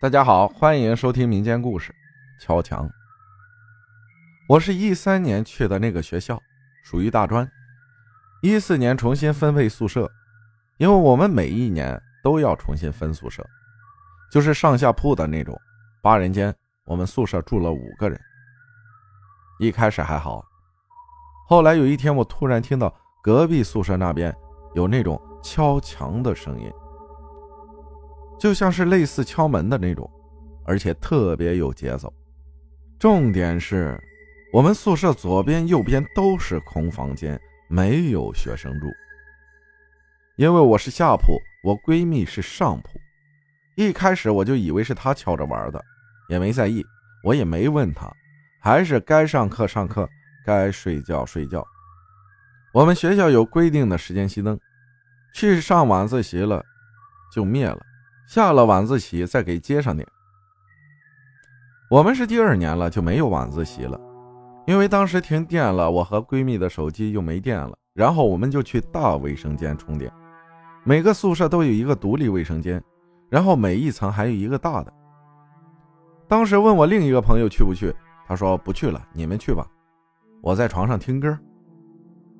[0.00, 1.94] 大家好，欢迎收听民间故事
[2.42, 2.86] 《敲墙》。
[4.48, 6.38] 我是一三年去的那个学校，
[6.82, 7.48] 属于大专。
[8.42, 10.10] 一四年重新分配宿舍，
[10.76, 13.46] 因为我们每一年都要重新分宿舍，
[14.30, 15.58] 就是上下铺的那种，
[16.02, 16.54] 八人间。
[16.84, 18.20] 我们宿舍住了五个人。
[19.58, 20.44] 一开始还好，
[21.48, 24.34] 后来有一天，我突然听到隔壁宿舍那边
[24.74, 26.70] 有那种敲墙的声音。
[28.44, 30.06] 就像是类似敲门的那种，
[30.66, 32.12] 而且特别有节奏。
[32.98, 33.98] 重点是，
[34.52, 37.40] 我们宿舍左边、右边都是空房间，
[37.70, 38.86] 没有学生住。
[40.36, 43.00] 因为我是下铺，我闺蜜是上铺。
[43.76, 45.82] 一开始我就以为是她敲着玩的，
[46.28, 46.84] 也没在意，
[47.22, 48.12] 我也没问她，
[48.60, 50.06] 还是该上课上课，
[50.44, 51.66] 该睡觉睡觉。
[52.74, 54.60] 我们学校有规定的时间熄灯，
[55.34, 56.62] 去上晚自习了
[57.34, 57.80] 就灭了。
[58.26, 60.06] 下了晚自习再给接上点。
[61.90, 64.00] 我们是第二年了就没有晚自习了，
[64.66, 70.10] 因为当时停电了，我和闺蜜的手机又没电了，然后我们就去大卫生间充电。
[70.82, 72.82] 每个宿舍都有一个独立卫生间，
[73.28, 74.92] 然后每一层还有一个大的。
[76.26, 77.94] 当时问我另一个朋友去不去，
[78.26, 79.66] 他说不去了，你们去吧，
[80.42, 81.38] 我在床上听歌。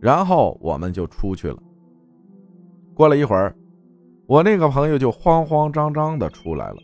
[0.00, 1.58] 然后我们就出去了。
[2.94, 3.54] 过了一会儿。
[4.28, 6.76] 我那个朋友就慌慌张张的出来了。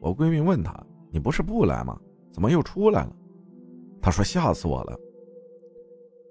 [0.00, 0.74] 我闺蜜问他
[1.12, 1.94] ：“你不是不来吗？
[2.32, 3.12] 怎么又出来了？”
[4.00, 4.98] 他说：“吓死我了。”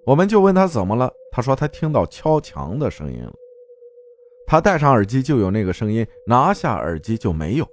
[0.08, 3.32] 我们就问他怎么了，他说他听到敲墙的声音了。
[4.48, 7.68] 他戴上耳机就有那个声音，拿下耳机就没有。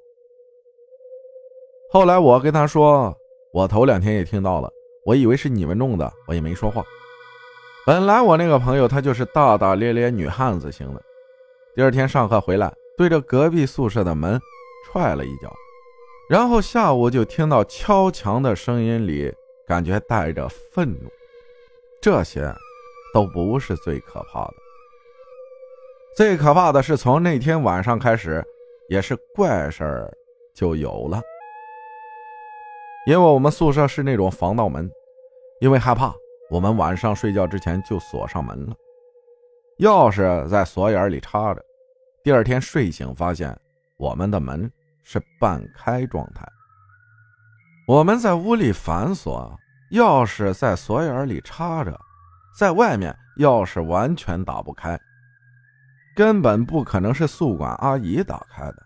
[1.91, 3.17] 后来我跟他说
[3.55, 4.71] ：“我头两天也听到了，
[5.07, 6.85] 我以为是你们弄的，我也没说话。”
[7.87, 11.03] 本来我那个朋友他就是大大咧咧女汉子型的。
[11.77, 14.41] 第二天上课回来，对着隔壁宿舍的门
[14.87, 15.53] 踹了一脚，
[16.29, 19.33] 然后下午就听到敲墙的声音里，
[19.69, 21.09] 感觉带着愤怒。
[22.03, 22.53] 这些
[23.15, 24.55] 都不是最可怕的，
[26.17, 28.45] 最可怕的是从那天晚上开始，
[28.89, 30.13] 也是怪事儿
[30.53, 31.23] 就有了。
[33.07, 34.91] 因为我们宿舍是那种防盗门，
[35.61, 36.13] 因为害怕，
[36.51, 38.75] 我们晚上睡觉之前就锁上门了。
[39.81, 41.65] 钥匙在锁眼里插着，
[42.23, 43.59] 第二天睡醒发现
[43.97, 44.71] 我们的门
[45.03, 46.47] 是半开状态。
[47.89, 49.59] 我们在屋里反锁，
[49.93, 51.99] 钥匙在锁眼里插着，
[52.59, 55.01] 在外面钥匙完全打不开，
[56.15, 58.83] 根本不可能是宿管阿姨打开的。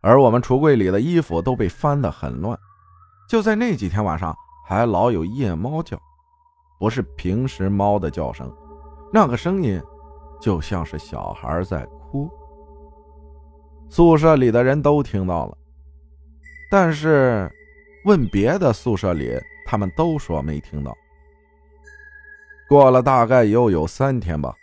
[0.00, 2.58] 而我们橱柜里的衣服都被翻得很乱，
[3.28, 4.34] 就在那几天晚上
[4.66, 5.96] 还老有夜猫叫，
[6.80, 8.52] 不是平时猫的叫声。
[9.12, 9.82] 那个声音，
[10.40, 12.30] 就像是小孩在哭。
[13.88, 15.58] 宿舍里的人都听到了，
[16.70, 17.50] 但是
[18.04, 20.96] 问别的宿舍里，他们都说没听到。
[22.68, 24.54] 过了大概又有三天吧，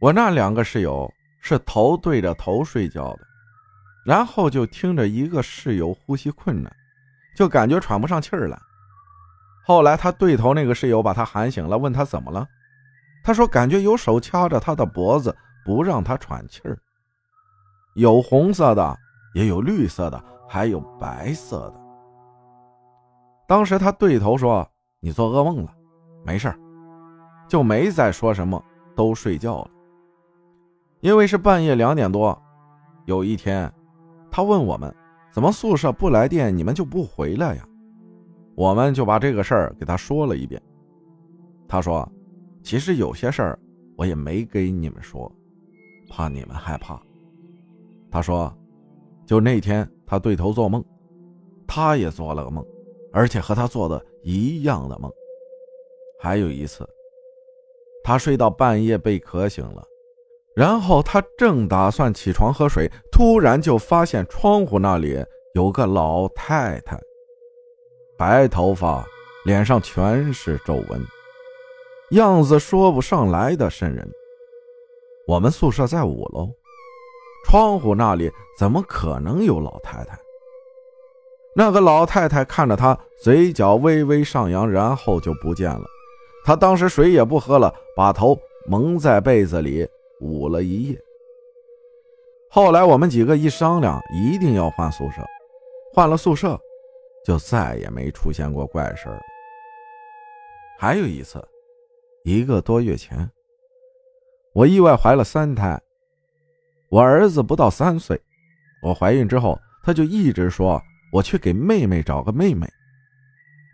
[0.00, 3.26] 我那两个室友是头对着头睡觉的，
[4.06, 6.72] 然后就听着一个室友呼吸困难，
[7.36, 8.56] 就感觉喘不上气儿来。
[9.64, 12.46] 后来他对头那个室友把他喊醒了，问他怎么了。
[13.24, 15.34] 他说：“感觉有手掐着他的脖子，
[15.64, 16.76] 不让他喘气儿。
[17.94, 18.98] 有红色的，
[19.34, 21.80] 也有绿色的，还有白色的。”
[23.46, 24.68] 当时他对头说
[24.98, 25.72] ：“你做噩梦了，
[26.24, 26.52] 没事
[27.46, 28.60] 就没再说什么，
[28.96, 29.70] 都睡觉了。
[31.00, 32.36] 因为是半夜两点多，
[33.04, 33.72] 有一天，
[34.30, 34.92] 他问我们
[35.30, 37.64] ：“怎么宿舍不来电，你们就不回来呀？”
[38.56, 40.60] 我们就把这个事儿给他说了一遍。
[41.68, 42.10] 他说。
[42.62, 43.58] 其实有些事儿
[43.96, 45.30] 我也没给你们说，
[46.08, 47.00] 怕你们害怕。
[48.10, 48.52] 他说，
[49.26, 50.84] 就那天他对头做梦，
[51.66, 52.64] 他也做了个梦，
[53.12, 55.10] 而且和他做的一样的梦。
[56.20, 56.88] 还有一次，
[58.04, 59.82] 他睡到半夜被渴醒了，
[60.54, 67.00] 然后他正打算起床喝水，突然就发现窗户那里有个老太太，
[68.16, 69.04] 白头发，
[69.44, 71.04] 脸上全是皱纹。
[72.12, 74.06] 样子说不上来的瘆人。
[75.26, 76.48] 我们宿舍在五楼，
[77.46, 80.18] 窗户那里怎么可能有老太太？
[81.54, 85.84] 那个老太太看着他，嘴角微微上扬，然后就不见了。
[86.44, 88.36] 他当时水也不喝了，把头
[88.66, 89.88] 蒙在被子里
[90.20, 90.98] 捂了一夜。
[92.50, 95.22] 后来我们几个一商量，一定要换宿舍。
[95.94, 96.60] 换了宿舍，
[97.24, 99.18] 就再也没出现过怪事儿。
[100.78, 101.42] 还有一次。
[102.24, 103.28] 一个多月前，
[104.54, 105.80] 我意外怀了三胎。
[106.88, 108.20] 我儿子不到三岁，
[108.82, 110.80] 我怀孕之后，他就一直说
[111.12, 112.64] 我去给妹妹找个妹妹。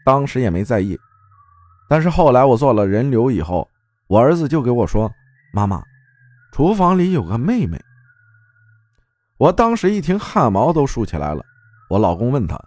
[0.04, 0.98] 当时也没在意，
[1.90, 3.68] 但是后来我做了人流以后，
[4.06, 5.12] 我儿子就给我说
[5.52, 5.82] ：“妈妈，
[6.52, 7.78] 厨房里有个妹妹。”
[9.36, 11.44] 我当时一听，汗毛都竖起来了。
[11.90, 12.58] 我老公问他：“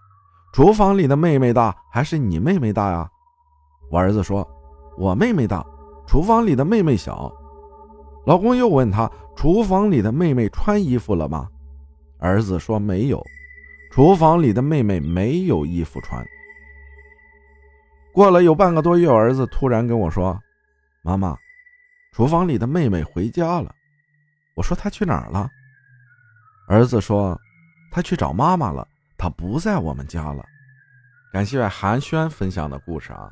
[0.54, 3.10] 厨房里的妹妹大还是你妹妹大呀？”
[3.90, 4.48] 我儿子说
[4.98, 5.66] ：“我妹妹大，
[6.08, 7.32] 厨房里的妹妹小。”
[8.26, 11.48] 老公又问他：“厨房里的妹妹穿衣服了吗？”
[12.20, 13.24] 儿子说：“没有，
[13.92, 16.24] 厨房里的妹妹没有衣服穿。”
[18.14, 20.40] 过了有半个多月，儿子突然跟我说
[21.02, 21.36] ：“妈妈，
[22.14, 23.74] 厨房里的妹妹回家了。”
[24.54, 25.50] 我说：“她去哪儿了？”
[26.70, 27.40] 儿子说
[27.92, 30.44] ：“她去找妈妈了，她不在我们家了。”
[31.34, 33.32] 感谢寒暄分享的故事啊，